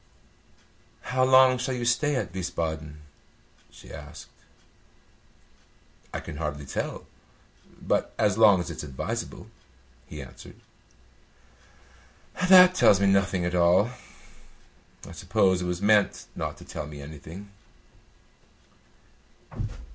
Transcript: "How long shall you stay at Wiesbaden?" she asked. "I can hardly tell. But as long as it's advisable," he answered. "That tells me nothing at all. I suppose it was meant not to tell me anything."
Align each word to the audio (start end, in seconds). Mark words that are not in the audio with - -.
"How 1.13 1.23
long 1.23 1.59
shall 1.59 1.75
you 1.75 1.85
stay 1.85 2.15
at 2.15 2.33
Wiesbaden?" 2.33 3.01
she 3.69 3.93
asked. 3.93 4.29
"I 6.11 6.19
can 6.19 6.37
hardly 6.37 6.65
tell. 6.65 7.05
But 7.79 8.11
as 8.17 8.35
long 8.35 8.59
as 8.59 8.71
it's 8.71 8.81
advisable," 8.81 9.45
he 10.07 10.23
answered. 10.23 10.55
"That 12.49 12.73
tells 12.73 12.99
me 12.99 13.05
nothing 13.05 13.45
at 13.45 13.53
all. 13.53 13.91
I 15.07 15.11
suppose 15.11 15.61
it 15.61 15.65
was 15.65 15.83
meant 15.83 16.25
not 16.35 16.57
to 16.57 16.65
tell 16.65 16.87
me 16.87 16.99
anything." 16.99 17.51